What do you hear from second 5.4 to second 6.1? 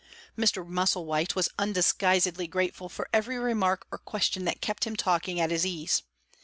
his ease.